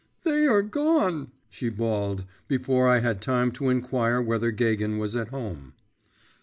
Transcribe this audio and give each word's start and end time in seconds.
'They 0.23 0.47
are 0.47 0.63
gone!' 0.63 1.29
she 1.47 1.69
bawled, 1.69 2.25
before 2.47 2.87
I 2.87 3.01
had 3.01 3.21
time 3.21 3.51
to 3.51 3.69
inquire 3.69 4.19
whether 4.19 4.49
Gagin 4.49 4.97
was 4.97 5.15
at 5.15 5.27
home. 5.27 5.75